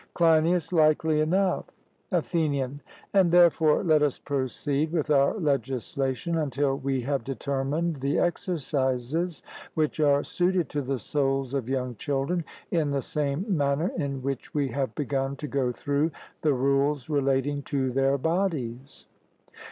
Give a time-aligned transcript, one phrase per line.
[0.15, 1.65] CLEINIAS: Likely enough.
[2.11, 2.81] ATHENIAN:
[3.13, 9.43] And therefore let us proceed with our legislation until we have determined the exercises
[9.75, 14.55] which are suited to the souls of young children, in the same manner in which
[14.55, 16.09] we have begun to go through
[16.41, 19.05] the rules relating to their bodies.